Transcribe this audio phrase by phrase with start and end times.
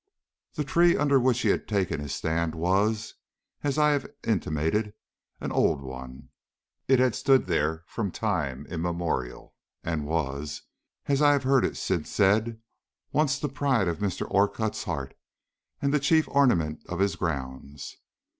[0.55, 3.13] The tree under which he had taken his stand was,
[3.61, 4.95] as I have intimated,
[5.39, 6.29] an old one.
[6.87, 9.53] It had stood there from time immemorial,
[9.83, 10.63] and was,
[11.05, 12.55] as I have heard it since said, at
[13.11, 14.25] once the pride of Mr.
[14.31, 15.13] Orcutt's heart
[15.83, 17.97] and the chief ornament of his grounds.